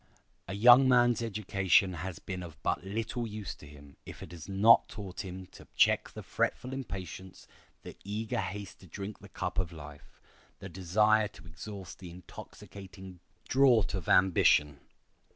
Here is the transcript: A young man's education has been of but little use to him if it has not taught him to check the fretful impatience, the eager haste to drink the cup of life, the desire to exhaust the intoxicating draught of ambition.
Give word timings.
A 0.47 0.55
young 0.55 0.89
man's 0.89 1.21
education 1.21 1.93
has 1.93 2.17
been 2.17 2.41
of 2.41 2.57
but 2.63 2.83
little 2.83 3.27
use 3.27 3.53
to 3.53 3.67
him 3.67 3.97
if 4.03 4.23
it 4.23 4.31
has 4.31 4.49
not 4.49 4.89
taught 4.89 5.23
him 5.23 5.45
to 5.51 5.67
check 5.75 6.09
the 6.09 6.23
fretful 6.23 6.73
impatience, 6.73 7.47
the 7.83 7.95
eager 8.03 8.39
haste 8.41 8.79
to 8.79 8.87
drink 8.87 9.19
the 9.19 9.29
cup 9.29 9.59
of 9.59 9.71
life, 9.71 10.19
the 10.57 10.69
desire 10.69 11.27
to 11.27 11.45
exhaust 11.45 11.99
the 11.99 12.09
intoxicating 12.09 13.19
draught 13.47 13.93
of 13.93 14.09
ambition. 14.09 14.79